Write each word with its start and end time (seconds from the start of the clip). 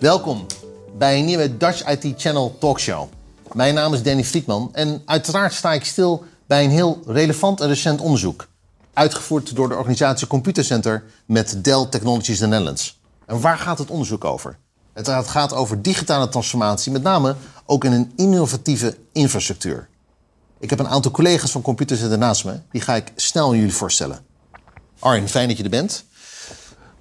Welkom 0.00 0.46
bij 0.98 1.18
een 1.18 1.24
nieuwe 1.24 1.56
Dutch 1.56 1.88
IT 1.88 2.20
Channel 2.20 2.56
talkshow. 2.58 3.08
Mijn 3.52 3.74
naam 3.74 3.94
is 3.94 4.02
Danny 4.02 4.24
Friedman 4.24 4.68
en 4.72 5.02
uiteraard 5.04 5.52
sta 5.52 5.72
ik 5.72 5.84
stil 5.84 6.24
bij 6.46 6.64
een 6.64 6.70
heel 6.70 7.02
relevant 7.06 7.60
en 7.60 7.68
recent 7.68 8.00
onderzoek. 8.00 8.48
Uitgevoerd 8.92 9.54
door 9.54 9.68
de 9.68 9.74
organisatie 9.74 10.26
Computercenter 10.26 11.04
met 11.26 11.64
Dell 11.64 11.86
Technologies 11.90 12.38
the 12.38 12.46
Netherlands. 12.46 13.00
En 13.26 13.40
waar 13.40 13.58
gaat 13.58 13.78
het 13.78 13.90
onderzoek 13.90 14.24
over? 14.24 14.58
Het 14.92 15.08
gaat 15.28 15.52
over 15.52 15.82
digitale 15.82 16.28
transformatie, 16.28 16.92
met 16.92 17.02
name 17.02 17.36
ook 17.66 17.84
in 17.84 17.92
een 17.92 18.12
innovatieve 18.16 18.96
infrastructuur. 19.12 19.88
Ik 20.60 20.70
heb 20.70 20.78
een 20.78 20.88
aantal 20.88 21.10
collega's 21.10 21.50
van 21.50 21.62
Computercenter 21.62 22.18
naast 22.18 22.44
me. 22.44 22.60
Die 22.70 22.80
ga 22.80 22.94
ik 22.94 23.12
snel 23.16 23.48
aan 23.48 23.56
jullie 23.56 23.74
voorstellen. 23.74 24.24
Arjen, 24.98 25.28
fijn 25.28 25.48
dat 25.48 25.56
je 25.56 25.62
er 25.62 25.70
bent. 25.70 26.04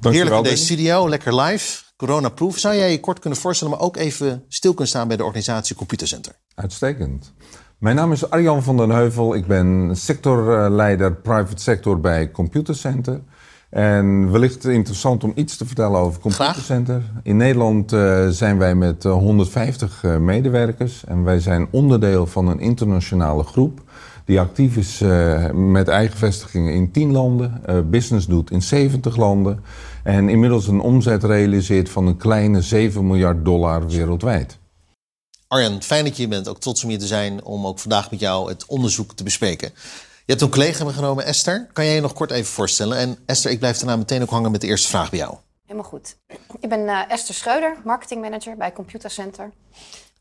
Heerlijk 0.02 0.36
in 0.36 0.44
deze 0.44 0.64
studio, 0.64 1.10
lekker 1.10 1.36
live. 1.36 1.88
Corona-proof. 2.00 2.58
Zou 2.58 2.76
jij 2.76 2.92
je 2.92 3.00
kort 3.00 3.20
kunnen 3.20 3.40
voorstellen, 3.40 3.74
maar 3.74 3.84
ook 3.84 3.98
even 3.98 4.44
stil 4.48 4.72
kunnen 4.72 4.88
staan 4.88 5.08
bij 5.08 5.18
de 5.18 5.24
organisatie 5.24 5.76
Computercenter? 5.76 6.34
Uitstekend. 6.56 7.34
Mijn 7.78 7.96
naam 7.96 8.12
is 8.12 8.30
Arjan 8.30 8.64
van 8.64 8.78
den 8.78 8.90
Heuvel. 8.90 9.36
Ik 9.36 9.48
ben 9.48 9.92
sectorleider 9.96 11.16
private 11.16 11.62
sector 11.62 12.00
bij 12.00 12.32
Computercenter. 12.32 13.22
En 13.70 14.32
wellicht 14.32 14.66
interessant 14.66 15.24
om 15.24 15.32
iets 15.36 15.58
te 15.58 15.66
vertellen 15.66 16.00
over 16.00 16.22
Computercenter. 16.22 17.04
In 17.24 17.38
Nederland 17.38 17.94
uh, 17.94 18.28
zijn 18.28 18.58
wij 18.58 18.76
met 18.76 19.04
150 19.04 20.04
uh, 20.04 20.18
medewerkers 20.18 21.06
en 21.06 21.24
wij 21.24 21.40
zijn 21.40 21.68
onderdeel 21.72 22.26
van 22.26 22.48
een 22.48 22.60
internationale 22.60 23.44
groep 23.44 23.82
die 24.30 24.40
actief 24.40 24.78
is 24.78 25.02
uh, 25.02 25.50
met 25.52 25.88
eigen 25.88 26.18
vestigingen 26.18 26.74
in 26.74 26.92
10 26.92 27.12
landen, 27.12 27.62
business 27.90 28.28
doet 28.28 28.52
in 28.52 28.62
70 28.62 29.16
landen 29.16 29.64
en 30.04 30.30
inmiddels 30.30 30.68
een 30.68 30.80
omzet 30.80 31.24
realiseert 31.24 31.90
van 31.90 32.08
een 32.08 32.18
kleine 32.18 32.62
7 32.62 33.08
miljard 33.08 33.46
dollar 33.46 33.88
wereldwijd. 33.88 34.58
Arjan, 35.48 35.84
fijn 35.84 36.04
dat 36.04 36.16
je 36.16 36.22
hier 36.22 36.32
bent. 36.32 36.48
Ook 36.48 36.60
trots 36.60 36.84
om 36.84 36.90
hier 36.90 37.00
te 37.00 37.08
zijn 37.08 37.44
om 37.44 37.68
ook 37.68 37.80
vandaag 37.80 38.12
met 38.12 38.20
jou 38.20 38.50
het 38.50 38.66
onderzoek 38.66 39.14
te 39.14 39.24
bespreken. 39.24 39.72
Je 40.26 40.36
hebt 40.36 40.42
een 40.42 40.50
collega 40.50 40.84
meegenomen, 40.84 41.26
Esther. 41.26 41.68
Kan 41.74 41.86
jij 41.86 41.96
je 41.96 42.02
nog 42.02 42.14
kort 42.14 42.32
even 42.32 42.52
voorstellen? 42.52 42.98
En 42.98 43.18
Esther, 43.26 43.52
ik 43.52 43.60
blijf 43.60 43.78
daarna 43.78 43.96
meteen 43.96 44.22
ook 44.22 44.30
hangen 44.30 44.52
met 44.52 44.62
de 44.62 44.68
eerste 44.68 44.88
vraag 44.88 45.10
bij 45.10 45.20
jou. 45.20 45.36
Helemaal 45.66 45.90
goed. 45.90 46.18
Ik 46.60 46.70
ben 46.70 46.80
uh, 46.80 47.12
Esther 47.12 47.36
Schreuder, 47.36 47.78
marketingmanager 47.84 48.58
bij 48.58 48.74
Computercenter. 48.74 49.52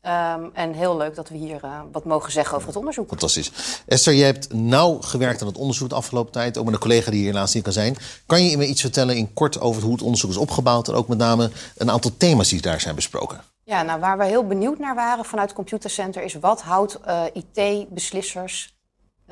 Um, 0.05 0.49
en 0.53 0.73
heel 0.73 0.97
leuk 0.97 1.15
dat 1.15 1.29
we 1.29 1.37
hier 1.37 1.59
uh, 1.65 1.79
wat 1.91 2.05
mogen 2.05 2.31
zeggen 2.31 2.55
over 2.55 2.67
het 2.67 2.77
onderzoek. 2.77 3.09
Fantastisch. 3.09 3.51
Esther, 3.85 4.13
jij 4.13 4.25
hebt 4.25 4.53
nauw 4.53 5.01
gewerkt 5.01 5.41
aan 5.41 5.47
het 5.47 5.57
onderzoek 5.57 5.89
de 5.89 5.95
afgelopen 5.95 6.31
tijd. 6.31 6.57
Ook 6.57 6.65
met 6.65 6.73
een 6.73 6.79
collega 6.79 7.11
die 7.11 7.19
hier 7.19 7.31
helaas 7.31 7.53
niet 7.53 7.63
kan 7.63 7.73
zijn. 7.73 7.95
Kan 8.25 8.43
je 8.43 8.57
me 8.57 8.67
iets 8.67 8.81
vertellen 8.81 9.15
in 9.15 9.33
kort 9.33 9.59
over 9.59 9.81
hoe 9.83 9.91
het 9.91 10.01
onderzoek 10.01 10.29
is 10.29 10.37
opgebouwd... 10.37 10.87
en 10.87 10.93
ook 10.93 11.07
met 11.07 11.17
name 11.17 11.51
een 11.77 11.91
aantal 11.91 12.11
thema's 12.17 12.49
die 12.49 12.61
daar 12.61 12.79
zijn 12.79 12.95
besproken? 12.95 13.41
Ja, 13.63 13.81
nou, 13.83 13.99
waar 13.99 14.17
we 14.17 14.25
heel 14.25 14.47
benieuwd 14.47 14.79
naar 14.79 14.95
waren 14.95 15.25
vanuit 15.25 15.53
Computercenter... 15.53 16.23
is 16.23 16.33
wat 16.33 16.61
houdt 16.61 16.99
uh, 17.07 17.23
IT-beslissers 17.33 18.77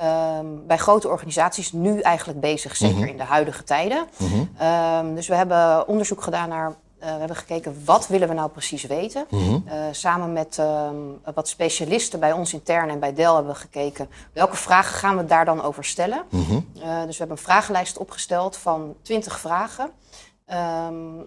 Um, 0.04 0.68
bij 0.68 0.78
grote 0.78 1.08
organisaties 1.08 1.72
nu 1.72 2.00
eigenlijk 2.00 2.40
bezig, 2.40 2.76
zeker 2.76 2.96
mm 2.96 3.02
-hmm. 3.02 3.12
in 3.12 3.18
de 3.18 3.24
huidige 3.24 3.64
tijden. 3.64 4.08
Mm 4.18 4.28
-hmm. 4.28 4.68
um, 5.08 5.16
dus 5.16 5.28
we 5.28 5.36
hebben 5.36 5.88
onderzoek 5.88 6.22
gedaan 6.22 6.50
naar. 6.50 6.76
Uh, 7.00 7.14
we 7.14 7.17
hebben 7.20 7.38
gekeken 7.38 7.81
wat 7.86 8.08
willen 8.08 8.28
we 8.28 8.34
nou 8.34 8.50
precies 8.50 8.84
weten. 8.84 9.26
Mm 9.30 9.40
-hmm. 9.40 9.64
uh, 9.67 9.73
samen 9.92 10.34
met 10.34 10.58
um, 10.58 11.20
wat 11.34 11.48
specialisten 11.48 12.20
bij 12.20 12.31
ons 12.31 12.53
intern 12.53 12.90
en 12.90 13.00
bij 13.00 13.14
Dell 13.14 13.34
hebben 13.34 13.53
we 13.53 13.59
gekeken 13.59 14.09
welke 14.34 14.56
vragen 14.56 14.95
gaan 14.95 15.18
we 15.18 15.25
daar 15.25 15.45
dan 15.45 15.62
over 15.62 15.86
stellen. 15.86 16.23
Uh, 16.31 16.42
dus 16.75 16.86
we 16.86 17.18
hebben 17.18 17.38
een 17.38 17.44
vragenlijst 17.44 17.97
opgesteld 17.97 18.58
van 18.58 18.96
20 19.02 19.40
vragen. 19.40 19.91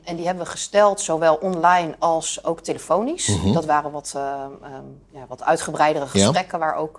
en 0.04 0.16
die 0.16 0.26
hebben 0.26 0.44
we 0.44 0.50
gesteld 0.50 1.00
zowel 1.00 1.34
online 1.34 1.94
als 1.98 2.44
ook 2.44 2.60
telefonisch. 2.60 3.38
Dat 3.52 3.64
waren 3.64 3.90
wat, 3.90 4.12
uh, 4.16 4.22
ja, 5.10 5.26
wat 5.28 5.42
uitgebreidere 5.42 6.06
gesprekken 6.06 6.58
ja. 6.58 6.64
waar 6.64 6.74
ook 6.74 6.96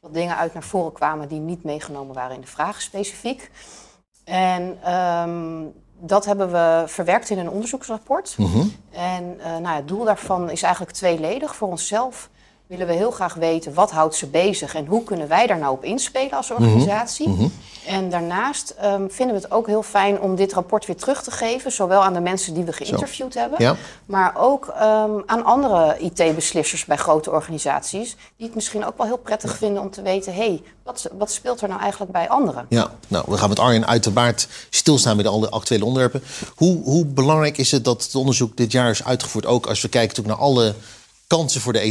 wat 0.00 0.14
dingen 0.14 0.36
uit 0.36 0.52
naar 0.52 0.62
voren 0.62 0.92
kwamen 0.92 1.28
die 1.28 1.40
niet 1.40 1.64
meegenomen 1.64 2.14
waren 2.14 2.34
in 2.34 2.40
de 2.40 2.46
vragen 2.46 2.82
specifiek. 2.82 3.50
En 4.24 4.78
dat 6.04 6.24
hebben 6.24 6.52
we 6.52 6.84
verwerkt 6.86 7.30
in 7.30 7.38
een 7.38 7.50
onderzoeksrapport. 7.50 8.34
Mm 8.38 8.46
-hmm. 8.46 8.72
En 8.90 9.36
uh, 9.38 9.44
nou, 9.44 9.76
het 9.76 9.88
doel 9.88 10.04
daarvan 10.04 10.50
is 10.50 10.62
eigenlijk 10.62 10.94
tweeledig. 10.94 11.56
Voor 11.56 11.68
onszelf 11.68 12.30
willen 12.72 12.86
we 12.86 12.92
heel 12.92 13.10
graag 13.10 13.34
weten 13.34 13.74
wat 13.74 13.90
houdt 13.90 14.14
ze 14.14 14.26
bezig 14.26 14.74
en 14.74 14.86
hoe 14.86 15.04
kunnen 15.04 15.28
wij 15.28 15.46
daar 15.46 15.58
nou 15.58 15.72
op 15.72 15.84
inspelen 15.84 16.32
als 16.32 16.50
organisatie. 16.50 17.28
Mm 17.28 17.36
-hmm. 17.36 17.52
En 17.86 18.10
daarnaast 18.10 18.74
um, 18.84 19.10
vinden 19.10 19.36
we 19.36 19.42
het 19.42 19.50
ook 19.50 19.66
heel 19.66 19.82
fijn 19.82 20.20
om 20.20 20.36
dit 20.36 20.52
rapport 20.52 20.86
weer 20.86 20.96
terug 20.96 21.22
te 21.22 21.30
geven, 21.30 21.72
zowel 21.72 22.02
aan 22.02 22.12
de 22.12 22.20
mensen 22.20 22.54
die 22.54 22.64
we 22.64 22.72
geïnterviewd 22.72 23.32
Zo. 23.32 23.38
hebben, 23.38 23.62
ja. 23.62 23.76
maar 24.06 24.32
ook 24.36 24.66
um, 24.66 25.22
aan 25.26 25.44
andere 25.44 25.96
IT-beslissers 25.98 26.84
bij 26.84 26.96
grote 26.96 27.30
organisaties, 27.30 28.16
die 28.36 28.46
het 28.46 28.54
misschien 28.54 28.84
ook 28.86 28.96
wel 28.96 29.06
heel 29.06 29.16
prettig 29.16 29.56
vinden 29.56 29.82
om 29.82 29.90
te 29.90 30.02
weten, 30.02 30.34
hé, 30.34 30.46
hey, 30.46 30.62
wat, 30.82 31.10
wat, 31.18 31.32
speelt 31.32 31.60
er 31.60 31.68
nou 31.68 31.80
eigenlijk 31.80 32.12
bij 32.12 32.28
anderen? 32.28 32.66
Ja, 32.68 32.90
nou, 33.08 33.24
we 33.28 33.36
gaan 33.36 33.48
met 33.48 33.58
Arjen 33.58 33.86
uiteraard 33.86 34.48
stilstaan 34.70 35.16
bij 35.16 35.24
de 35.24 35.50
actuele 35.50 35.84
onderwerpen. 35.84 36.22
Hoe, 36.54 36.82
hoe 36.82 37.04
belangrijk 37.04 37.58
is 37.58 37.70
het 37.70 37.84
dat 37.84 38.02
het 38.02 38.14
onderzoek 38.14 38.56
dit 38.56 38.72
jaar 38.72 38.90
is 38.90 39.04
uitgevoerd, 39.04 39.46
ook 39.46 39.66
als 39.66 39.82
we 39.82 39.88
kijken 39.88 40.26
naar 40.26 40.36
alle 40.36 40.74
kansen 41.36 41.60
voor 41.60 41.72
de 41.72 41.82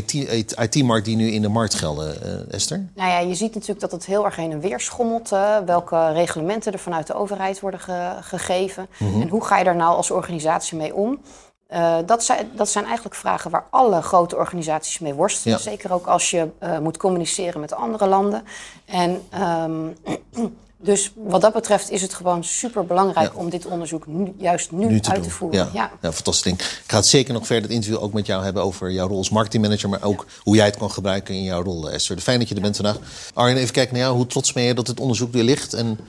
IT-markt 0.55 1.05
die 1.05 1.15
nu 1.15 1.31
in 1.31 1.41
de 1.41 1.49
markt 1.49 1.73
gelden, 1.73 2.17
uh, 2.25 2.53
Esther? 2.53 2.85
Nou 2.95 3.09
ja, 3.09 3.19
je 3.19 3.35
ziet 3.35 3.53
natuurlijk 3.53 3.79
dat 3.79 3.91
het 3.91 4.05
heel 4.05 4.25
erg 4.25 4.35
heen 4.35 4.51
en 4.51 4.59
weer 4.59 4.79
schommelt. 4.79 5.31
Uh, 5.31 5.57
welke 5.65 6.11
reglementen 6.11 6.73
er 6.73 6.79
vanuit 6.79 7.07
de 7.07 7.13
overheid 7.13 7.59
worden 7.59 7.79
ge 7.79 8.17
gegeven. 8.21 8.87
Mm 8.97 9.11
-hmm. 9.11 9.21
En 9.21 9.27
hoe 9.27 9.45
ga 9.45 9.57
je 9.57 9.63
daar 9.63 9.75
nou 9.75 9.95
als 9.95 10.11
organisatie 10.11 10.77
mee 10.77 10.95
om? 10.95 11.21
Uh, 11.69 11.97
dat, 12.05 12.23
zijn, 12.23 12.51
dat 12.55 12.69
zijn 12.69 12.85
eigenlijk 12.85 13.15
vragen 13.15 13.51
waar 13.51 13.65
alle 13.69 14.01
grote 14.01 14.35
organisaties 14.35 14.99
mee 14.99 15.13
worstelen. 15.13 15.57
Ja. 15.57 15.63
Zeker 15.63 15.93
ook 15.93 16.07
als 16.07 16.29
je 16.29 16.47
moet 16.81 16.97
communiceren 16.97 17.61
met 17.61 17.73
andere 17.73 18.07
landen. 18.07 18.43
En 18.85 19.21
um, 19.41 19.95
Dus 20.83 21.11
wat 21.15 21.41
dat 21.41 21.53
betreft 21.53 21.91
is 21.91 22.01
het 22.01 22.13
gewoon 22.13 22.43
super 22.43 22.85
belangrijk 22.85 23.31
ja. 23.33 23.39
om 23.39 23.49
dit 23.49 23.65
onderzoek 23.65 24.07
nu, 24.07 24.33
juist 24.37 24.71
nu, 24.71 24.85
nu 24.85 24.99
te 24.99 25.09
uit 25.09 25.19
doen. 25.19 25.27
te 25.27 25.35
voeren. 25.35 25.59
Ja. 25.59 25.69
Ja. 25.73 25.91
ja, 26.01 26.11
fantastisch 26.11 26.43
ding. 26.43 26.59
Ik 26.59 26.83
ga 26.87 26.97
het 26.97 27.05
zeker 27.05 27.33
nog 27.33 27.45
verder 27.45 27.63
het 27.63 27.73
interview 27.73 28.03
ook 28.03 28.13
met 28.13 28.25
jou 28.25 28.43
hebben 28.43 28.63
over 28.63 28.91
jouw 28.91 29.07
rol 29.07 29.17
als 29.17 29.29
marketingmanager, 29.29 29.89
maar 29.89 30.03
ook 30.03 30.25
hoe 30.39 30.55
jij 30.55 30.65
het 30.65 30.77
kan 30.77 30.91
gebruiken 30.91 31.35
in 31.35 31.43
jouw 31.43 31.63
rol, 31.63 31.89
Esther. 31.89 32.19
Fijn 32.19 32.39
dat 32.39 32.49
je 32.49 32.55
er 32.55 32.61
bent 32.61 32.75
vandaag. 32.75 32.97
Arjen, 33.33 33.57
even 33.57 33.73
kijken 33.73 33.93
naar 33.93 34.03
jou. 34.03 34.15
Hoe 34.15 34.27
trots 34.27 34.53
ben 34.53 34.63
je 34.63 34.73
dat 34.73 34.87
het 34.87 34.99
onderzoek 34.99 35.31
weer 35.33 35.43
ligt? 35.43 35.73
En 35.73 35.99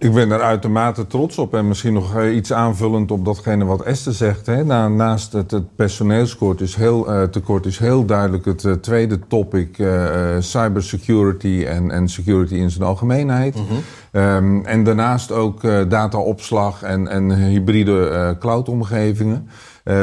ik 0.00 0.12
ben 0.12 0.30
er 0.30 0.40
uitermate 0.40 1.06
trots 1.06 1.38
op. 1.38 1.54
En 1.54 1.68
misschien 1.68 1.92
nog 1.92 2.24
iets 2.24 2.52
aanvullend 2.52 3.10
op 3.10 3.24
datgene 3.24 3.64
wat 3.64 3.82
Esther 3.82 4.12
zegt. 4.12 4.46
Hè. 4.46 4.64
naast 4.88 5.32
het, 5.32 5.50
het 5.50 5.76
personeelskort 5.76 6.60
is 6.60 6.74
heel, 6.74 7.12
uh, 7.12 7.22
tekort 7.22 7.66
is 7.66 7.78
heel 7.78 8.04
duidelijk 8.04 8.44
het 8.44 8.64
uh, 8.64 8.72
tweede 8.72 9.18
topic... 9.28 9.78
Uh, 9.78 10.18
cybersecurity 10.38 11.64
en, 11.66 11.90
en 11.90 12.08
security 12.08 12.54
in 12.54 12.70
zijn 12.70 12.84
algemeenheid. 12.84 13.54
Mm 13.54 13.66
-hmm. 13.66 14.22
um, 14.22 14.64
en 14.64 14.84
daarnaast 14.84 15.32
ook 15.32 15.62
dataopslag 15.88 16.82
en, 16.82 17.08
en 17.08 17.34
hybride 17.36 18.36
cloudomgevingen. 18.38 19.48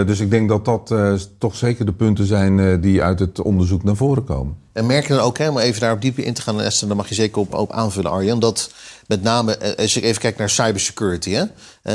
Dus 0.06 0.20
ik 0.20 0.30
denk 0.30 0.50
dat 0.50 0.66
dat 0.66 0.96
toch 1.38 1.56
zeker 1.56 1.86
de 1.86 1.94
punten 1.94 2.26
zijn 2.26 2.82
die 2.82 3.04
uit 3.04 3.20
het 3.20 3.42
onderzoek 3.42 3.84
naar 3.84 3.96
voren 3.96 4.24
komen. 4.24 4.56
En 4.74 4.86
merk 4.86 5.08
je 5.08 5.14
dan 5.14 5.24
ook, 5.24 5.38
hè, 5.38 5.50
om 5.50 5.58
even 5.58 5.82
daarop 5.82 6.02
dieper 6.02 6.24
in 6.24 6.34
te 6.34 6.42
gaan... 6.42 6.62
Esther, 6.62 6.88
dan 6.88 6.98
mag 6.98 7.10
je 7.10 7.16
zeker 7.16 7.42
op, 7.42 7.54
op 7.54 7.72
aanvullen, 7.72 8.12
Arjen... 8.12 8.40
dat 8.40 8.72
met 9.08 9.24
name, 9.24 9.76
als 9.78 9.94
je 9.94 10.02
even 10.02 10.22
kijkt 10.22 10.38
naar 10.38 10.50
cybersecurity. 10.50 11.32
Hè? 11.32 11.44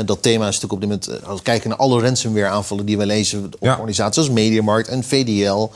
Dat 0.05 0.21
thema 0.21 0.47
is 0.47 0.59
natuurlijk 0.59 0.73
op 0.73 0.79
dit 0.81 0.89
moment... 0.89 1.25
Als 1.25 1.37
we 1.37 1.43
kijken 1.43 1.69
naar 1.69 1.77
alle 1.77 2.01
ransomware 2.01 2.47
aanvallen 2.47 2.85
die 2.85 2.97
we 2.97 3.05
lezen... 3.05 3.45
op 3.45 3.55
ja. 3.59 3.71
organisaties 3.71 4.17
als 4.17 4.29
Mediamarkt 4.29 4.87
en 4.87 5.03
VDL... 5.03 5.69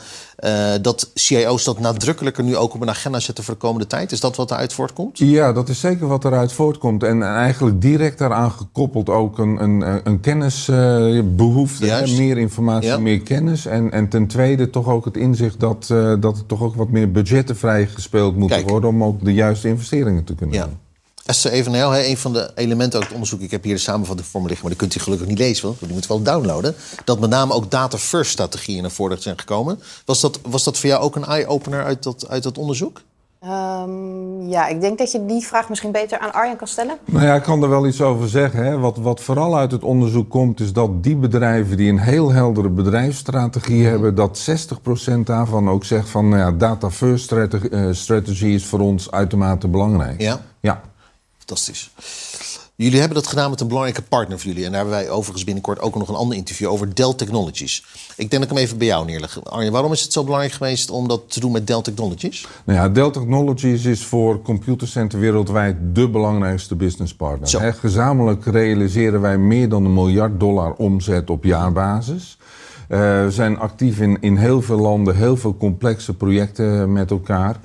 Uh, 0.44 0.74
dat 0.82 1.10
CIO's 1.14 1.64
dat 1.64 1.80
nadrukkelijker 1.80 2.44
nu 2.44 2.56
ook 2.56 2.74
op 2.74 2.80
een 2.80 2.88
agenda 2.88 3.20
zetten 3.20 3.44
voor 3.44 3.54
de 3.54 3.60
komende 3.60 3.86
tijd. 3.86 4.12
Is 4.12 4.20
dat 4.20 4.36
wat 4.36 4.50
eruit 4.50 4.72
voortkomt? 4.72 5.18
Ja, 5.18 5.52
dat 5.52 5.68
is 5.68 5.80
zeker 5.80 6.06
wat 6.06 6.24
eruit 6.24 6.52
voortkomt. 6.52 7.02
En 7.02 7.22
eigenlijk 7.22 7.80
direct 7.80 8.18
daaraan 8.18 8.50
gekoppeld 8.50 9.08
ook 9.08 9.38
een, 9.38 9.62
een, 9.62 10.00
een 10.04 10.20
kennisbehoefte. 10.20 11.86
Uh, 11.86 12.18
meer 12.18 12.38
informatie, 12.38 12.88
ja. 12.88 12.98
meer 12.98 13.20
kennis. 13.20 13.66
En, 13.66 13.92
en 13.92 14.08
ten 14.08 14.26
tweede 14.26 14.70
toch 14.70 14.88
ook 14.88 15.04
het 15.04 15.16
inzicht 15.16 15.60
dat, 15.60 15.88
uh, 15.92 16.14
dat 16.20 16.36
er 16.36 16.46
toch 16.46 16.62
ook 16.62 16.74
wat 16.74 16.90
meer 16.90 17.10
budgetten 17.10 17.56
vrijgespeeld 17.56 18.36
moeten 18.36 18.56
Kijk. 18.56 18.70
worden... 18.70 18.90
om 18.90 19.04
ook 19.04 19.24
de 19.24 19.34
juiste 19.34 19.68
investeringen 19.68 20.24
te 20.24 20.34
kunnen 20.34 20.56
ja. 20.56 20.64
doen. 20.64 20.87
Esther, 21.28 21.52
even 21.52 21.70
naar 21.70 21.80
jou. 21.80 21.94
Hè. 21.94 22.04
Een 22.04 22.16
van 22.16 22.32
de 22.32 22.50
elementen 22.54 22.98
uit 22.98 23.02
het 23.02 23.12
onderzoek... 23.12 23.40
ik 23.40 23.50
heb 23.50 23.64
hier 23.64 23.74
de 23.74 23.80
samenvatting 23.80 24.26
voor 24.28 24.40
me 24.40 24.46
liggen... 24.46 24.66
maar 24.66 24.76
die 24.76 24.86
kunt 24.86 25.00
u 25.00 25.04
gelukkig 25.04 25.28
niet 25.28 25.38
lezen, 25.38 25.66
want 25.66 25.78
die 25.80 25.92
moet 25.92 26.06
wel 26.06 26.22
downloaden... 26.22 26.74
dat 27.04 27.20
met 27.20 27.30
name 27.30 27.52
ook 27.52 27.70
data-first-strategieën 27.70 28.82
naar 28.82 28.90
voren 28.90 29.22
zijn 29.22 29.38
gekomen. 29.38 29.80
Was 30.04 30.20
dat, 30.20 30.40
was 30.42 30.64
dat 30.64 30.78
voor 30.78 30.88
jou 30.88 31.02
ook 31.02 31.16
een 31.16 31.24
eye-opener 31.24 31.84
uit 31.84 32.02
dat, 32.02 32.28
uit 32.28 32.42
dat 32.42 32.58
onderzoek? 32.58 33.00
Um, 33.44 34.48
ja, 34.48 34.66
ik 34.66 34.80
denk 34.80 34.98
dat 34.98 35.12
je 35.12 35.26
die 35.26 35.46
vraag 35.46 35.68
misschien 35.68 35.92
beter 35.92 36.18
aan 36.18 36.32
Arjen 36.32 36.56
kan 36.56 36.66
stellen. 36.66 36.98
Nou 37.04 37.24
ja, 37.24 37.34
ik 37.34 37.42
kan 37.42 37.62
er 37.62 37.68
wel 37.68 37.86
iets 37.86 38.00
over 38.00 38.28
zeggen. 38.28 38.64
Hè. 38.64 38.78
Wat, 38.78 38.96
wat 38.96 39.20
vooral 39.20 39.56
uit 39.56 39.70
het 39.70 39.82
onderzoek 39.82 40.30
komt, 40.30 40.60
is 40.60 40.72
dat 40.72 41.02
die 41.02 41.16
bedrijven 41.16 41.76
die 41.76 41.90
een 41.90 41.98
heel 41.98 42.32
heldere 42.32 42.68
bedrijfsstrategie 42.68 43.82
mm. 43.82 43.88
hebben, 43.88 44.14
dat 44.14 44.50
60% 45.10 45.18
daarvan 45.24 45.68
ook 45.70 45.84
zegt 45.84 46.08
van 46.08 46.28
nou 46.28 46.40
ja, 46.40 46.52
data 46.52 46.90
first 46.90 47.24
strategy, 47.24 47.66
uh, 47.70 47.88
strategy 47.92 48.46
is 48.46 48.66
voor 48.66 48.80
ons 48.80 49.10
uitermate 49.10 49.68
belangrijk. 49.68 50.20
Ja. 50.20 50.40
Ja. 50.60 50.80
Fantastisch. 51.48 51.90
Jullie 52.74 52.98
hebben 52.98 53.16
dat 53.16 53.26
gedaan 53.26 53.50
met 53.50 53.60
een 53.60 53.68
belangrijke 53.68 54.02
partner 54.02 54.38
voor 54.38 54.48
jullie. 54.48 54.64
En 54.64 54.72
daar 54.72 54.80
hebben 54.80 54.98
wij 54.98 55.10
overigens 55.10 55.44
binnenkort 55.44 55.80
ook 55.80 55.94
nog 55.94 56.08
een 56.08 56.14
ander 56.14 56.36
interview 56.36 56.68
over 56.68 56.94
Dell 56.94 57.14
Technologies. 57.14 57.84
Ik 58.16 58.30
denk 58.30 58.30
dat 58.30 58.42
ik 58.42 58.48
hem 58.48 58.58
even 58.58 58.78
bij 58.78 58.86
jou 58.86 59.06
neerleg. 59.06 59.44
Arjen, 59.44 59.72
waarom 59.72 59.92
is 59.92 60.02
het 60.02 60.12
zo 60.12 60.24
belangrijk 60.24 60.54
geweest 60.54 60.90
om 60.90 61.08
dat 61.08 61.20
te 61.26 61.40
doen 61.40 61.52
met 61.52 61.66
Dell 61.66 61.82
Technologies? 61.82 62.46
Nou 62.64 62.78
ja, 62.78 62.88
Dell 62.88 63.10
Technologies 63.10 63.84
is 63.84 64.04
voor 64.04 64.42
Computercenter 64.42 65.18
wereldwijd 65.18 65.76
de 65.92 66.08
belangrijkste 66.08 66.76
businesspartner. 66.76 67.48
Zo. 67.48 67.60
Gezamenlijk 67.78 68.44
realiseren 68.44 69.20
wij 69.20 69.38
meer 69.38 69.68
dan 69.68 69.84
een 69.84 69.94
miljard 69.94 70.40
dollar 70.40 70.72
omzet 70.72 71.30
op 71.30 71.44
jaarbasis. 71.44 72.38
Eh, 72.88 72.98
we 72.98 73.30
zijn 73.30 73.58
actief 73.58 74.00
in, 74.00 74.16
in 74.20 74.36
heel 74.36 74.62
veel 74.62 74.78
landen, 74.78 75.16
heel 75.16 75.36
veel 75.36 75.56
complexe 75.56 76.16
projecten 76.16 76.92
met 76.92 77.10
elkaar. 77.10 77.56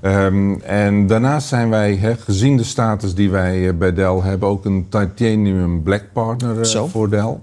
Ehm, 0.00 0.54
en 0.60 1.06
daarnaast 1.06 1.48
zijn 1.48 1.70
wij, 1.70 2.16
gezien 2.18 2.56
de 2.56 2.64
status 2.64 3.14
die 3.14 3.30
wij 3.30 3.68
eh, 3.68 3.74
bij 3.74 3.92
Dell 3.92 4.20
hebben, 4.20 4.48
ook 4.48 4.64
een 4.64 4.86
Titanium 4.88 5.82
Black 5.82 6.04
Partner 6.12 6.60
eh, 6.60 6.82
voor 6.84 7.10
Dell. 7.10 7.38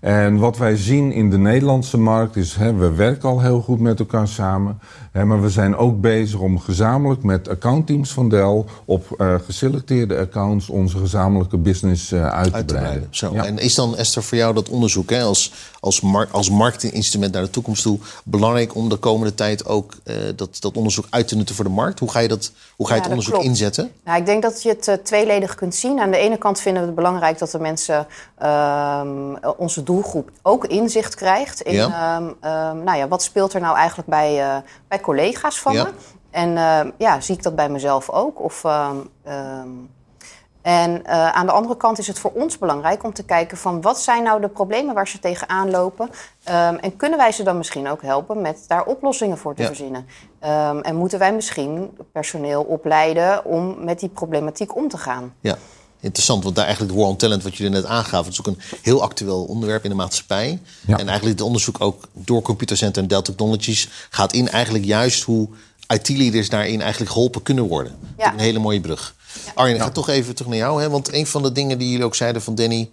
En 0.00 0.38
wat 0.38 0.58
wij 0.58 0.76
zien 0.76 1.12
in 1.12 1.30
de 1.30 1.38
Nederlandse 1.38 1.98
markt 1.98 2.36
is, 2.36 2.54
hè, 2.54 2.74
we 2.74 2.94
werken 2.94 3.28
al 3.28 3.40
heel 3.40 3.60
goed 3.60 3.80
met 3.80 3.98
elkaar 3.98 4.28
samen. 4.28 4.78
Hè, 5.12 5.24
maar 5.24 5.42
we 5.42 5.50
zijn 5.50 5.76
ook 5.76 6.00
bezig 6.00 6.40
om 6.40 6.58
gezamenlijk 6.60 7.22
met 7.22 7.48
accountteams 7.48 8.12
van 8.12 8.28
Dell 8.28 8.64
op 8.84 9.06
eh, 9.18 9.34
geselecteerde 9.44 10.18
accounts 10.18 10.68
onze 10.68 10.98
gezamenlijke 10.98 11.56
business 11.56 12.12
eh, 12.12 12.22
uit, 12.22 12.52
Uit 12.52 12.68
te 12.68 12.74
te 12.74 12.80
breiden. 12.80 13.06
Zo. 13.10 13.32
Ja. 13.32 13.44
En 13.44 13.58
is 13.58 13.74
dan, 13.74 13.96
Esther, 13.96 14.22
voor 14.22 14.38
jou 14.38 14.54
dat 14.54 14.68
onderzoek 14.68 15.10
hè, 15.10 15.22
als, 15.22 15.52
als, 15.80 16.00
mar 16.00 16.28
als 16.30 16.50
marketinginstrument 16.50 17.32
naar 17.32 17.42
de 17.42 17.50
toekomst 17.50 17.82
toe 17.82 17.98
belangrijk 18.24 18.74
om 18.74 18.88
de 18.88 18.96
komende 18.96 19.34
tijd 19.34 19.66
ook 19.66 19.94
eh, 20.04 20.14
dat, 20.36 20.56
dat 20.60 20.76
onderzoek 20.76 21.06
uit 21.10 21.28
te 21.28 21.36
nutten 21.36 21.54
voor 21.54 21.64
de 21.64 21.70
markt? 21.70 21.98
Hoe 21.98 22.10
ga 22.10 22.18
je, 22.18 22.28
dat, 22.28 22.52
hoe 22.76 22.86
ga 22.86 22.92
je 22.92 22.98
Ja, 22.98 23.02
het 23.02 23.10
onderzoek 23.10 23.34
klopt. 23.34 23.48
inzetten? 23.48 23.90
Nou, 24.04 24.18
ik 24.18 24.26
denk 24.26 24.42
dat 24.42 24.62
je 24.62 24.76
het 24.80 25.04
tweeledig 25.04 25.54
kunt 25.54 25.74
zien. 25.74 26.00
Aan 26.00 26.10
de 26.10 26.16
ene 26.16 26.36
kant 26.36 26.60
vinden 26.60 26.80
we 26.82 26.86
het 26.86 26.96
belangrijk 26.96 27.38
dat 27.38 27.50
de 27.50 27.58
mensen, 27.58 28.06
ehm, 28.38 29.34
onze 29.56 29.82
doelgroep, 29.82 30.30
ook 30.42 30.66
inzicht 30.66 31.14
krijgt 31.14 31.60
in 31.60 31.74
Ja. 31.74 32.16
ehm, 32.16 32.28
ehm, 32.40 32.84
nou 32.84 32.98
ja, 32.98 33.08
wat 33.08 33.22
speelt 33.22 33.54
er 33.54 33.60
nou 33.60 33.76
eigenlijk 33.76 34.08
bij, 34.08 34.40
eh, 34.40 34.56
bij 34.98 35.06
collega's 35.06 35.60
van 35.60 35.72
Ja. 35.72 35.82
me. 35.84 35.90
En 36.30 36.56
ehm, 36.56 36.90
ja, 36.96 37.20
zie 37.20 37.34
ik 37.36 37.42
dat 37.42 37.54
bij 37.54 37.68
mezelf 37.68 38.10
ook? 38.10 38.40
Of, 38.40 38.64
ehm, 38.64 38.96
ehm, 39.24 39.68
en 40.62 41.04
eh, 41.04 41.28
aan 41.28 41.46
de 41.46 41.52
andere 41.52 41.76
kant 41.76 41.98
is 41.98 42.06
het 42.06 42.18
voor 42.18 42.30
ons 42.34 42.58
belangrijk 42.58 43.04
om 43.04 43.12
te 43.12 43.24
kijken 43.24 43.56
van 43.56 43.80
wat 43.80 44.00
zijn 44.00 44.22
nou 44.22 44.40
de 44.40 44.48
problemen 44.48 44.94
waar 44.94 45.08
ze 45.08 45.18
tegenaan 45.18 45.70
lopen. 45.70 46.10
Ehm, 46.44 46.74
en 46.74 46.96
kunnen 46.96 47.18
wij 47.18 47.32
ze 47.32 47.42
dan 47.42 47.56
misschien 47.56 47.88
ook 47.88 48.02
helpen 48.02 48.40
met 48.40 48.64
daar 48.66 48.84
oplossingen 48.84 49.38
voor 49.38 49.54
te 49.54 49.62
Ja. 49.62 49.68
verzinnen. 49.68 50.06
En 50.82 50.96
moeten 50.96 51.18
wij 51.18 51.32
misschien 51.34 51.98
personeel 52.12 52.62
opleiden 52.62 53.44
om 53.44 53.84
met 53.84 53.98
die 54.00 54.08
problematiek 54.08 54.76
om 54.76 54.88
te 54.88 54.98
gaan. 54.98 55.34
Ja, 55.40 55.56
interessant. 56.00 56.42
Want 56.42 56.54
daar 56.54 56.64
eigenlijk 56.64 56.94
de 56.94 57.00
War 57.00 57.10
on 57.10 57.16
Talent, 57.16 57.42
wat 57.42 57.56
jullie 57.56 57.72
net 57.72 57.84
aangaven, 57.84 58.24
dat 58.24 58.32
is 58.32 58.38
ook 58.38 58.46
een 58.46 58.60
heel 58.82 59.02
actueel 59.02 59.44
onderwerp 59.44 59.84
in 59.84 59.90
de 59.90 59.96
maatschappij. 59.96 60.60
Ja. 60.86 60.98
En 60.98 61.08
eigenlijk 61.08 61.38
het 61.38 61.46
onderzoek 61.46 61.80
ook 61.80 62.08
door 62.12 62.42
Computercenter 62.42 63.02
en 63.02 63.08
Dell 63.08 63.22
Technologies 63.22 63.88
gaat 64.10 64.32
in 64.32 64.48
eigenlijk 64.48 64.84
juist 64.84 65.22
hoe 65.22 65.48
IT-leaders 65.88 66.48
daarin 66.48 66.80
eigenlijk 66.80 67.12
geholpen 67.12 67.42
kunnen 67.42 67.64
worden. 67.64 67.92
Dat 68.16 68.26
is 68.26 68.32
Een 68.32 68.38
hele 68.38 68.58
mooie 68.58 68.80
brug. 68.80 69.14
Arjen, 69.54 69.76
ik 69.76 69.82
ga 69.82 69.90
toch 69.90 70.08
even 70.08 70.34
terug 70.34 70.50
naar 70.50 70.60
jou. 70.60 70.82
Hè? 70.82 70.90
Want 70.90 71.12
een 71.12 71.26
van 71.26 71.42
de 71.42 71.52
dingen 71.52 71.78
die 71.78 71.90
jullie 71.90 72.04
ook 72.04 72.14
zeiden 72.14 72.42
van 72.42 72.54
Danny... 72.54 72.90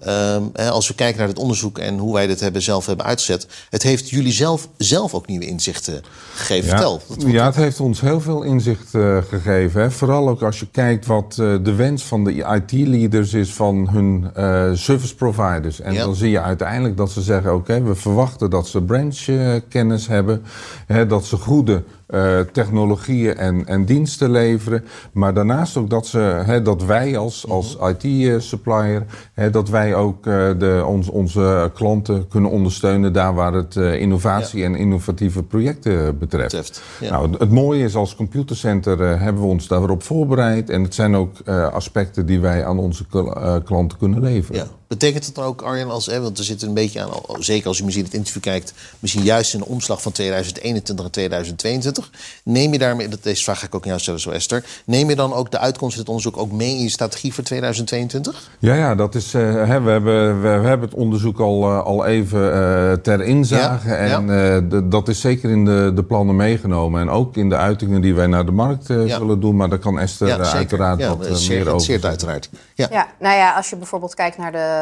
ehm, 0.00 0.42
hè, 0.52 0.70
als 0.70 0.88
we 0.88 0.94
kijken 0.94 1.18
naar 1.18 1.28
het 1.28 1.38
onderzoek 1.38 1.78
en 1.78 1.98
hoe 1.98 2.14
wij 2.14 2.26
dit 2.26 2.40
hebben, 2.40 2.62
zelf 2.62 2.86
hebben 2.86 3.06
uitgezet... 3.06 3.46
het 3.70 3.82
heeft 3.82 4.10
jullie 4.10 4.32
zelf, 4.32 4.68
zelf 4.76 5.14
ook 5.14 5.26
nieuwe 5.26 5.46
inzichten 5.46 6.02
gegeven. 6.34 6.68
Vertel. 6.68 7.00
Wat- 7.06 7.22
wat- 7.22 7.32
Ja, 7.32 7.44
het 7.46 7.54
heeft 7.56 7.80
ons 7.80 8.00
heel 8.00 8.20
veel 8.20 8.42
inzicht 8.42 8.94
eh, 8.94 9.18
gegeven. 9.28 9.80
Hè. 9.80 9.90
Vooral 9.90 10.28
ook 10.28 10.42
als 10.42 10.60
je 10.60 10.66
kijkt 10.70 11.06
wat 11.06 11.36
eh, 11.40 11.54
de 11.62 11.74
wens 11.74 12.02
van 12.04 12.24
de 12.24 12.32
IT-leaders 12.32 13.32
is 13.34 13.52
van 13.54 13.88
hun 13.88 14.30
eh, 14.34 14.70
service 14.74 15.14
providers. 15.14 15.80
En 15.80 15.92
Ja. 15.92 16.04
dan 16.04 16.14
zie 16.14 16.30
je 16.30 16.40
uiteindelijk 16.40 16.96
dat 16.96 17.10
ze 17.10 17.22
zeggen: 17.22 17.54
oké, 17.54 17.82
we 17.82 17.94
verwachten 17.94 18.50
dat 18.50 18.68
ze 18.68 18.82
branchkennis 18.82 20.06
hebben, 20.06 20.42
hè, 20.86 21.06
dat 21.06 21.24
ze 21.24 21.36
goede 21.36 21.82
eh, 22.06 22.38
technologieën 22.52 23.36
en, 23.36 23.66
en 23.66 23.84
diensten 23.84 24.30
leveren. 24.30 24.84
Maar 25.12 25.34
daarnaast 25.34 25.76
ook 25.76 25.90
dat, 25.90 26.06
ze, 26.06 26.18
hè, 26.18 26.62
dat 26.62 26.84
wij 26.84 27.16
als, 27.16 27.48
als 27.48 27.78
IT-supplier, 27.98 29.04
hè, 29.34 29.50
dat 29.50 29.68
wij 29.68 29.94
ook 29.94 30.26
eh, 30.26 30.48
de, 30.58 30.82
ons, 30.86 31.08
onze 31.08 31.70
klanten 31.74 32.28
kunnen 32.28 32.50
ondersteunen 32.50 33.12
daar 33.12 33.34
waar 33.34 33.52
het 33.52 33.76
eh, 33.76 34.00
innovatie 34.00 34.64
en 34.64 34.74
innovatieve 34.74 35.42
projecten 35.42 36.18
betreft. 36.18 36.44
Betreft, 36.50 36.82
ja. 37.00 37.10
Nou, 37.10 37.30
het 37.38 37.50
mooie 37.50 37.84
is 37.84 37.94
als 37.94 38.14
computercenter 38.16 39.02
eh, 39.02 39.20
hebben 39.20 39.42
we 39.42 39.48
ons 39.48 39.68
daarop 39.68 40.02
voorbereid. 40.02 40.70
En 40.70 40.82
het 40.82 40.94
zijn 40.94 41.16
ook 41.16 41.38
eh, 41.44 41.72
aspecten 41.72 42.26
die 42.26 42.40
wij 42.40 42.64
aan 42.64 42.78
onze 42.78 43.06
kl- 43.06 43.18
eh, 43.30 43.54
klanten 43.64 43.98
kunnen 43.98 44.20
leveren. 44.20 44.60
Ja. 44.60 44.66
Betekent 44.88 45.26
het 45.26 45.34
dan 45.34 45.44
ook, 45.44 45.62
Arjen, 45.62 45.90
als, 45.90 46.06
hè, 46.06 46.20
want 46.20 46.38
er 46.38 46.44
zit 46.44 46.62
een 46.62 46.74
beetje 46.74 47.00
aan, 47.02 47.08
al- 47.12 47.36
zeker 47.38 47.68
als 47.68 47.78
u 47.80 47.84
misschien 47.84 48.04
het 48.04 48.14
interview 48.14 48.42
kijkt, 48.42 48.72
misschien 48.98 49.22
juist 49.22 49.52
in 49.54 49.58
de 49.58 49.66
omslag 49.66 50.02
van 50.02 50.12
2021 50.12 51.04
en 51.04 51.10
2022. 51.10 52.10
Neem 52.44 52.72
je 52.72 52.78
daarmee, 52.78 53.08
dat 53.08 53.22
deze 53.22 53.42
vraag 53.44 53.58
ga 53.58 53.66
ik 53.66 53.74
ook 53.74 53.82
aan 53.82 53.88
jou 53.88 54.00
stellen, 54.00 54.20
zo 54.20 54.30
Esther. 54.30 54.64
Neem 54.84 55.08
je 55.08 55.16
dan 55.16 55.32
ook 55.34 55.50
de 55.50 55.58
uitkomst 55.58 55.92
van 55.94 56.00
het 56.04 56.08
onderzoek 56.14 56.36
ook 56.36 56.52
mee 56.52 56.74
in 56.76 56.82
je 56.82 56.88
strategie 56.88 57.34
voor 57.34 57.44
2022? 57.44 58.50
Ja, 58.58 58.74
ja, 58.74 58.94
dat 58.94 59.14
is, 59.14 59.34
eh, 59.34 59.42
hè, 59.42 59.80
we, 59.80 59.90
hebben, 59.90 60.40
we, 60.42 60.48
we 60.60 60.66
hebben 60.68 60.88
het 60.88 60.98
onderzoek 60.98 61.40
al, 61.40 61.62
eh, 61.64 61.82
al 61.84 62.04
even 62.06 62.52
eh, 62.54 62.92
ter 62.92 63.20
inzage. 63.22 63.88
Ja, 63.88 63.94
en 63.96 64.30
eh, 64.70 64.80
dat 64.90 65.08
is 65.08 65.20
zeker 65.20 65.50
in 65.50 65.64
de, 65.64 65.92
de 65.94 66.04
plannen 66.04 66.36
meegenomen. 66.36 67.00
En 67.00 67.10
ook 67.10 67.36
in 67.36 67.48
de 67.48 67.56
uitingen 67.56 68.00
die 68.00 68.14
wij 68.14 68.26
naar 68.26 68.44
de 68.46 68.52
markt 68.52 68.86
Ja. 68.88 69.08
zullen 69.08 69.40
doen. 69.40 69.56
Maar 69.56 69.68
daar 69.68 69.78
kan 69.78 69.98
Esther 69.98 70.40
uiteraard 70.42 70.98
ja, 70.98 71.08
wat 71.08 71.22
dat 71.22 71.28
is 71.38 71.44
zeer 71.44 71.56
meer 71.64 71.72
over 71.74 71.86
geïnteresseerd 71.86 72.00
zeggen. 72.02 72.28
uiteraard. 72.28 72.48
Ja. 72.74 72.86
Ja, 72.90 73.06
nou 73.20 73.36
ja, 73.36 73.54
als 73.56 73.70
je 73.70 73.76
bijvoorbeeld 73.76 74.14
kijkt 74.14 74.38
naar 74.38 74.52
de 74.52 74.74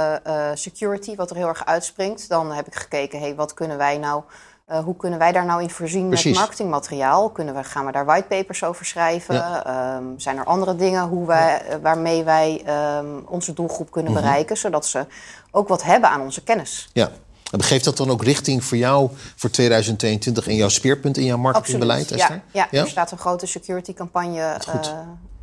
security, 0.54 1.16
wat 1.16 1.30
er 1.30 1.36
heel 1.36 1.48
erg 1.48 1.64
uitspringt, 1.66 2.28
dan 2.28 2.52
heb 2.52 2.66
ik 2.66 2.74
gekeken, 2.74 3.18
hey, 3.20 3.34
wat 3.34 3.54
kunnen 3.54 3.76
wij 3.76 3.98
nou, 3.98 4.22
eh, 4.66 4.78
hoe 4.78 4.96
kunnen 4.96 5.18
wij 5.18 5.32
daar 5.32 5.44
nou 5.44 5.62
in 5.62 5.70
voorzien 5.70 6.08
Precies. 6.08 6.24
met 6.32 6.40
marketingmateriaal? 6.40 7.30
Kunnen 7.30 7.54
we, 7.54 7.64
gaan 7.64 7.86
we 7.86 7.92
daar 7.92 8.04
whitepapers 8.04 8.64
over 8.64 8.86
schrijven? 8.86 9.64
Ehm, 9.64 10.04
zijn 10.16 10.36
er 10.38 10.44
andere 10.44 10.76
dingen 10.76 11.02
hoe 11.08 11.26
wij, 11.26 11.62
eh, 11.66 11.76
waarmee 11.82 12.24
wij 12.24 12.62
ehm, 12.66 13.06
onze 13.26 13.52
doelgroep 13.52 13.90
kunnen 13.90 14.12
Mhm. 14.12 14.20
bereiken, 14.20 14.56
zodat 14.56 14.86
ze 14.86 15.06
ook 15.50 15.68
wat 15.68 15.82
hebben 15.82 16.10
aan 16.10 16.20
onze 16.20 16.42
kennis? 16.42 16.88
ja. 16.92 17.10
En 17.50 17.62
Geeft 17.62 17.84
dat 17.84 17.96
dan 17.96 18.10
ook 18.10 18.22
richting 18.22 18.64
voor 18.64 18.76
jou 18.76 19.10
voor 19.36 19.50
2022 19.50 20.48
en 20.48 20.54
jouw 20.54 20.68
speerpunt 20.68 21.16
in 21.16 21.24
jouw 21.24 21.36
marketingbeleid, 21.36 22.08
ja, 22.08 22.14
Esther? 22.16 22.42
ja, 22.52 22.68
er 22.70 22.88
staat 22.88 23.10
een 23.10 23.18
grote 23.18 23.46
security 23.46 23.94
campagne 23.94 24.40
eh, 24.40 24.80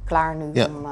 klaar 0.05 0.35
nu 0.35 0.49
Ja. 0.53 0.65
om 0.65 0.85
eh, 0.85 0.91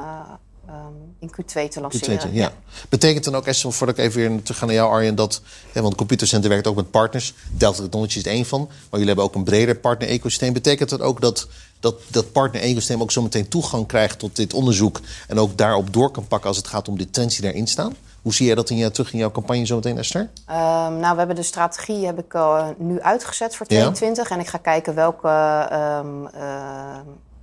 ehm, 0.70 0.92
in 1.18 1.30
Q2 1.30 1.68
te 1.68 1.80
lanceren. 1.80 2.32
ja. 2.34 2.52
Betekent 2.88 3.24
dan 3.24 3.34
ook, 3.34 3.46
Esther, 3.46 3.72
voordat 3.72 3.98
ik 3.98 4.04
even 4.04 4.20
weer 4.20 4.42
terug 4.42 4.58
ga 4.58 4.66
naar 4.66 4.74
jou, 4.74 4.90
Arjen, 4.90 5.14
dat, 5.14 5.40
hè, 5.72 5.82
want 5.82 5.94
Computercenter 5.94 6.50
werkt 6.50 6.66
ook 6.66 6.76
met 6.76 6.90
partners. 6.90 7.34
Delta 7.50 7.80
Technologies 7.82 8.16
is 8.16 8.22
één 8.32 8.46
van, 8.46 8.60
maar 8.66 8.76
jullie 8.90 9.06
hebben 9.06 9.24
ook 9.24 9.34
een 9.34 9.44
breder 9.44 9.76
partner-ecosysteem. 9.76 10.52
Betekent 10.52 10.88
dat 10.90 11.00
ook 11.00 11.20
dat 11.20 11.48
dat, 11.80 11.94
dat 12.08 12.32
partner-ecosysteem 12.32 13.02
ook 13.02 13.10
zometeen 13.10 13.48
toegang 13.48 13.86
krijgt 13.86 14.18
tot 14.18 14.36
dit 14.36 14.54
onderzoek 14.54 15.00
en 15.28 15.38
ook 15.38 15.58
daarop 15.58 15.92
door 15.92 16.10
kan 16.10 16.26
pakken 16.26 16.48
als 16.48 16.56
het 16.56 16.66
gaat 16.68 16.88
om 16.88 16.98
de 16.98 17.10
trends 17.10 17.34
die 17.34 17.44
daarin 17.44 17.66
staan? 17.66 17.96
Hoe 18.22 18.34
zie 18.34 18.46
jij 18.46 18.54
dat 18.54 18.70
in 18.70 18.90
terug 18.92 19.12
in 19.12 19.18
jouw 19.18 19.30
campagne 19.30 19.66
zometeen, 19.66 19.98
Esther? 19.98 20.30
Ehm, 20.46 20.96
nou, 20.98 21.12
we 21.12 21.18
hebben 21.18 21.36
de 21.36 21.42
strategie 21.42 22.06
heb 22.06 22.18
ik, 22.18 22.34
eh, 22.34 22.66
nu 22.78 23.00
uitgezet 23.00 23.56
voor 23.56 23.66
Ja. 23.68 23.76
22. 23.78 24.30
En 24.30 24.40
ik 24.40 24.46
ga 24.46 24.58
kijken 24.58 24.94
welke, 24.94 25.28
ehm, 25.70 26.06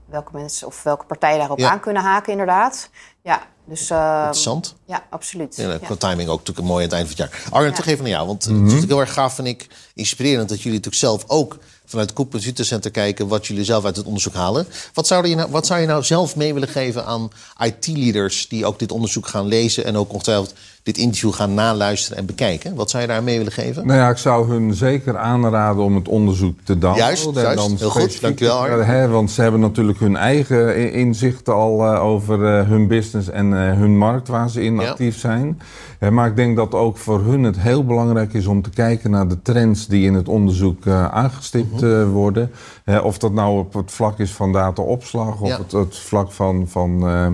welke 0.06 0.30
mensen 0.34 0.68
of 0.68 0.84
welke 0.84 1.06
partijen 1.06 1.38
daarop 1.38 1.60
Ja. 1.60 1.70
aan 1.72 1.80
kunnen 1.80 2.02
haken, 2.04 2.32
inderdaad. 2.32 2.90
Ja, 3.28 3.48
dus... 3.66 3.90
ehm, 3.90 4.18
Interessant. 4.18 4.76
Ja, 4.86 5.06
absoluut. 5.10 5.56
Ja, 5.56 5.70
Ja. 5.72 5.78
qua 5.78 5.96
timing 5.96 6.30
ook 6.30 6.38
natuurlijk 6.40 6.68
mooi 6.68 6.84
aan 6.84 6.90
het 6.90 6.98
eind 7.00 7.10
van 7.16 7.18
het 7.26 7.32
jaar. 7.34 7.52
Arjen, 7.54 7.70
Ja. 7.70 7.76
terug 7.76 7.90
even 7.92 8.04
naar 8.04 8.14
jou. 8.14 8.28
Want 8.28 8.44
het 8.44 8.54
is 8.54 8.60
natuurlijk 8.60 8.88
heel 8.88 9.00
erg 9.00 9.14
gaaf, 9.14 9.34
vind 9.36 9.48
ik, 9.48 9.68
inspirerend... 9.94 10.50
dat 10.50 10.58
jullie 10.58 10.78
natuurlijk 10.78 10.96
zelf 10.96 11.24
ook 11.28 11.58
vanuit 11.88 12.10
het 12.10 12.18
Computercenter 12.18 12.92
kijken... 12.92 13.28
wat 13.28 13.48
jullie 13.48 13.64
zelf 13.64 13.86
uit 13.86 13.96
het 13.96 14.06
onderzoek 14.06 14.34
halen. 14.34 14.68
Wat 14.94 15.08
zou 15.08 15.28
je 15.28 15.36
nou, 15.36 15.52
wat 15.52 15.66
zou 15.66 15.80
je 15.82 15.88
nou 15.88 16.04
zelf 16.04 16.36
mee 16.36 16.54
willen 16.54 16.68
geven 16.70 17.06
aan 17.06 17.30
IT-leaders... 17.64 18.48
die 18.48 18.66
ook 18.66 18.80
dit 18.80 18.92
onderzoek 18.92 19.28
gaan 19.28 19.46
lezen 19.46 19.86
en 19.86 19.98
ook 19.98 20.12
ongetwijfeld 20.14 20.54
dit 20.84 20.98
interview 20.98 21.34
gaan 21.34 21.54
naluisteren 21.54 22.18
en 22.18 22.26
bekijken? 22.26 22.76
Wat 22.76 22.90
zou 22.90 23.02
je 23.04 23.10
daar 23.10 23.24
mee 23.24 23.38
willen 23.38 23.52
geven? 23.54 23.88
Nou 23.88 24.00
ja, 24.00 24.10
ik 24.10 24.18
zou 24.18 24.48
hun 24.50 24.74
zeker 24.74 25.18
aanraden 25.18 25.84
om 25.84 25.96
het 25.96 26.08
onderzoek 26.08 26.60
te 26.64 26.78
downloaden. 26.78 27.06
Juist, 27.06 27.26
En 27.26 27.34
juist. 27.34 27.58
dan 27.58 27.76
Heel 27.78 27.90
goed. 27.90 28.22
Dankjewel. 28.22 28.62
Hè, 28.64 29.08
want 29.08 29.32
ze 29.32 29.42
hebben 29.42 29.60
natuurlijk 29.60 30.00
hun 30.00 30.16
eigen 30.16 30.80
i- 30.82 30.92
inzichten 30.92 31.54
al 31.54 31.86
eh, 31.94 32.04
over 32.04 32.46
eh, 32.60 32.68
hun 32.68 32.88
business 32.88 33.30
en 33.30 33.54
eh, 33.54 33.78
hun 33.78 33.98
markt 33.98 34.28
waar 34.28 34.50
ze 34.50 34.64
in 34.64 34.76
Ja. 34.80 34.90
actief 34.90 35.20
zijn. 35.20 35.62
Eh, 36.00 36.10
maar 36.10 36.28
ik 36.28 36.36
denk 36.36 36.56
dat 36.56 36.72
ook 36.74 36.98
voor 36.98 37.22
hun 37.24 37.44
het 37.44 37.60
heel 37.60 37.86
belangrijk 37.86 38.34
is 38.34 38.46
om 38.46 38.62
te 38.62 38.70
kijken 38.70 39.12
naar 39.12 39.28
de 39.28 39.42
trends 39.42 39.88
die 39.88 40.06
in 40.06 40.14
het 40.14 40.28
onderzoek 40.28 40.86
eh, 40.86 41.06
aangestipt 41.08 41.77
Mhm. 41.82 42.02
eh, 42.02 42.10
worden. 42.12 42.52
Eh, 42.84 43.06
of 43.06 43.18
dat 43.18 43.32
nou 43.32 43.60
op 43.60 43.74
het 43.74 43.92
vlak 43.92 44.20
is 44.20 44.32
van 44.32 44.52
dataopslag 44.54 45.42
of 45.42 45.48
Ja. 45.48 45.58
het, 45.58 45.72
het 45.72 45.98
vlak 45.98 46.32
van, 46.32 46.68
van 46.68 47.08
eh, 47.08 47.28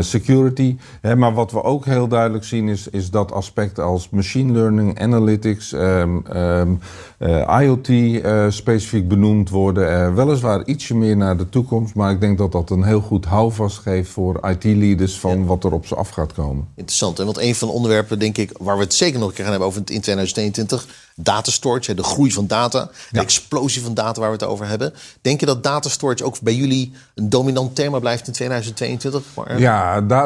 security. 0.00 0.76
Hè, 1.00 1.16
maar 1.16 1.34
wat 1.34 1.52
we 1.52 1.62
ook 1.62 1.84
heel 1.84 2.08
duidelijk 2.08 2.44
zien 2.44 2.68
is, 2.68 2.88
is 2.88 3.10
dat 3.10 3.32
aspecten 3.32 3.84
als 3.84 4.10
machine 4.10 4.52
learning, 4.52 5.00
analytics, 5.00 5.72
ehm, 5.72 6.18
ehm, 6.26 6.74
eh, 7.18 7.60
IoT 7.62 7.88
eh, 7.88 8.46
specifiek 8.48 9.08
benoemd 9.08 9.50
worden. 9.50 10.14
weliswaar 10.14 10.64
ietsje 10.64 10.96
meer 10.96 11.16
naar 11.16 11.36
de 11.36 11.48
toekomst, 11.48 11.94
maar 11.94 12.10
ik 12.10 12.20
denk 12.20 12.38
dat 12.38 12.52
dat 12.52 12.70
een 12.70 12.84
heel 12.84 13.00
goed 13.00 13.24
houvast 13.24 13.78
geeft 13.78 14.10
voor 14.10 14.48
IT-leaders 14.48 15.18
van 15.18 15.46
wat 15.46 15.64
er 15.64 15.72
op 15.72 15.86
ze 15.86 15.94
af 15.94 16.08
gaat 16.08 16.32
komen. 16.32 16.68
Interessant. 16.74 17.18
En 17.18 17.24
want 17.24 17.38
een 17.38 17.54
van 17.54 17.68
de 17.68 17.74
onderwerpen, 17.74 18.18
denk 18.18 18.38
ik, 18.38 18.50
waar 18.58 18.76
we 18.76 18.82
het 18.82 18.94
zeker 18.94 19.18
nog 19.18 19.28
een 19.28 19.34
keer 19.34 19.44
gaan 19.44 19.52
hebben 19.52 19.68
over 19.68 19.82
in 19.86 20.00
2022, 20.00 20.86
data 21.14 21.50
storage, 21.50 21.94
de 21.94 22.02
groei 22.02 22.32
van 22.32 22.46
data, 22.46 22.90
de 23.10 23.20
explosie 23.20 23.82
van 23.82 23.94
data 23.94 24.20
waar 24.20 24.30
we 24.30 24.36
het 24.36 24.46
over 24.46 24.66
hebben. 24.66 24.94
Denk 25.20 25.40
je 25.40 25.46
dat 25.46 25.62
data 25.62 25.88
storage 25.88 26.24
ook 26.24 26.40
bij 26.40 26.54
jullie 26.54 26.92
een 27.14 27.28
dominant 27.28 27.74
thema 27.74 27.98
blijft 27.98 28.26
in 28.26 28.32
2022? 28.32 29.22
Ja, 29.56 29.69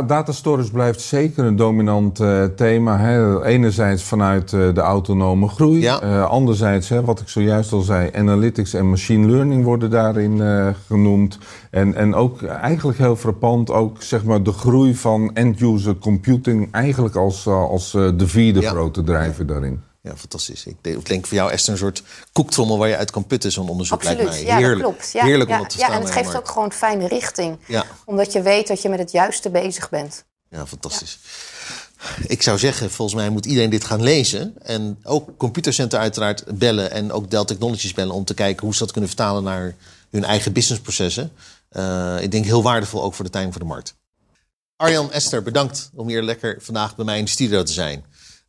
data 0.07 0.33
storage 0.33 0.71
blijft 0.71 1.01
zeker 1.01 1.45
een 1.45 1.57
dominant 1.57 2.21
uh, 2.21 2.45
thema. 2.45 2.99
Hè. 2.99 3.45
Enerzijds 3.45 4.03
vanuit 4.03 4.53
uh, 4.53 4.75
de 4.75 4.81
autonome 4.81 5.49
groei. 5.49 5.81
Ja. 5.81 6.03
Uh, 6.03 6.25
anderzijds, 6.25 6.89
hè, 6.89 7.05
wat 7.05 7.21
ik 7.21 7.29
zojuist 7.29 7.73
al 7.73 7.81
zei, 7.81 8.11
analytics 8.15 8.75
en 8.75 8.89
machine 8.89 9.31
learning 9.31 9.65
worden 9.65 9.91
daarin 9.91 10.43
genoemd. 10.87 11.39
En, 11.71 11.95
en 11.95 12.15
ook 12.15 12.43
eigenlijk 12.43 12.99
heel 12.99 13.17
frappant 13.17 13.71
ook 13.71 14.03
zeg 14.03 14.25
maar, 14.25 14.43
de 14.43 14.53
groei 14.53 14.95
van 14.95 15.31
end-user 15.35 15.99
computing 15.99 16.69
eigenlijk 16.73 17.17
als, 17.17 17.47
als 17.47 17.91
de 17.93 18.27
vierde 18.27 18.63
grote 18.63 19.03
drijver 19.03 19.47
daarin. 19.47 19.84
Ja, 20.05 20.17
fantastisch. 20.17 20.67
Ik 20.67 21.07
denk 21.07 21.27
voor 21.27 21.37
jou, 21.37 21.51
Esther, 21.51 21.73
een 21.73 21.79
soort 21.79 22.03
koektrommel 22.33 22.79
waar 22.79 22.89
je 22.89 22.97
uit 22.97 23.11
kan 23.11 23.27
putten, 23.27 23.53
zo'n 23.53 23.69
onderzoek 23.69 23.99
Absoluut. 23.99 24.23
lijkt 24.23 24.47
mij. 24.47 24.61
Ja, 24.61 24.69
dat 24.69 24.79
klopt. 24.79 25.13
Ja, 25.13 25.25
Heerlijk 25.25 25.51
ja, 25.51 25.61
om 25.61 25.69
te 25.69 25.77
staan. 25.77 25.91
Ja, 25.91 25.97
en 25.97 26.03
het 26.03 26.11
geeft 26.11 26.37
ook 26.37 26.49
gewoon 26.49 26.73
fijne 26.73 27.09
richting. 27.09 27.59
Ja. 27.67 27.85
Omdat 28.05 28.33
je 28.33 28.43
weet 28.43 28.69
dat 28.69 28.83
je 28.83 28.89
met 28.89 28.99
het 28.99 29.13
juiste 29.13 29.51
bezig 29.51 29.91
bent. 29.91 30.25
Ja, 30.51 30.67
fantastisch. 30.67 31.19
Ik 32.27 32.43
zou 32.43 32.59
zeggen, 32.59 32.91
volgens 32.91 33.17
mij 33.17 33.29
moet 33.29 33.47
iedereen 33.47 33.71
dit 33.71 33.85
gaan 33.85 34.03
lezen. 34.03 34.55
En 34.63 34.99
ook 35.03 35.37
Computercenter 35.37 35.99
uiteraard 35.99 36.59
bellen. 36.59 36.91
En 36.91 37.13
ook 37.13 37.31
Dell 37.31 37.45
Technologies 37.45 37.95
bellen 37.95 38.15
om 38.15 38.25
te 38.25 38.35
kijken 38.35 38.65
hoe 38.65 38.73
ze 38.75 38.79
dat 38.79 38.93
kunnen 38.93 39.11
vertalen 39.11 39.43
naar 39.43 39.75
hun 40.11 40.25
eigen 40.25 40.53
businessprocessen. 40.53 41.33
Uh, 41.73 42.17
ik 42.21 42.31
denk 42.31 42.45
heel 42.45 42.63
waardevol 42.63 43.03
ook 43.03 43.15
voor 43.15 43.25
de 43.25 43.31
timing 43.31 43.53
voor 43.53 43.63
de 43.63 43.69
markt. 43.69 43.95
Arjan, 44.77 45.13
Esther, 45.13 45.43
bedankt 45.43 45.91
om 45.95 46.09
hier 46.09 46.23
lekker 46.23 46.57
vandaag 46.61 46.97
bij 46.97 47.05
mij 47.05 47.19
in 47.19 47.25
de 47.25 47.31
studio 47.31 47.63
te 47.63 47.73
zijn. 47.73 48.05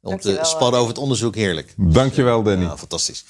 Om 0.06 0.20
te 0.20 0.40
spannen 0.42 0.80
over 0.80 0.94
het 0.94 1.02
onderzoek, 1.02 1.36
heerlijk. 1.36 1.74
Dankjewel, 1.78 2.44
Danny. 2.44 2.64
Ja, 2.64 2.78
fantastisch. 2.78 3.26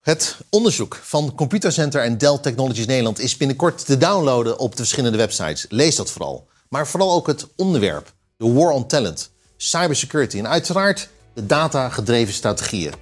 Het 0.00 0.36
onderzoek 0.50 1.00
van 1.02 1.34
Computercenter 1.34 2.02
en 2.02 2.18
Dell 2.18 2.38
Technologies 2.38 2.86
Nederland 2.86 3.18
is 3.18 3.36
binnenkort 3.36 3.86
te 3.86 3.96
downloaden 3.96 4.58
op 4.58 4.70
de 4.70 4.76
verschillende 4.76 5.18
websites. 5.18 5.66
Lees 5.68 5.96
dat 5.96 6.10
vooral. 6.10 6.48
Maar 6.68 6.86
vooral 6.86 7.12
ook 7.12 7.26
het 7.26 7.46
onderwerp, 7.56 8.12
de 8.36 8.52
war 8.52 8.70
on 8.70 8.86
talent, 8.86 9.30
cybersecurity 9.56 10.38
en 10.38 10.48
uiteraard 10.48 11.08
de 11.34 11.46
data-gedreven 11.46 12.34
strategieën. 12.34 12.92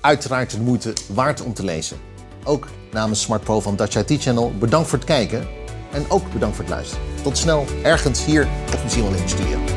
Uiteraard 0.00 0.50
de 0.50 0.60
moeite 0.60 0.92
waard 1.08 1.42
om 1.42 1.54
te 1.54 1.64
lezen. 1.64 1.96
Ook 2.44 2.68
namens 2.92 3.20
Smart 3.20 3.44
Pro 3.44 3.60
van 3.60 3.76
Dutch 3.76 3.96
IT 3.96 4.22
Channel 4.22 4.52
bedankt 4.58 4.88
voor 4.88 4.98
het 4.98 5.06
kijken 5.06 5.48
en 5.92 6.10
ook 6.10 6.32
bedankt 6.32 6.56
voor 6.56 6.64
het 6.64 6.74
luisteren. 6.74 7.04
Tot 7.22 7.38
snel, 7.38 7.64
ergens 7.82 8.24
hier 8.24 8.48
of 8.74 8.82
misschien 8.82 9.04
wel 9.04 9.14
in 9.14 9.22
de 9.22 9.28
studio. 9.28 9.75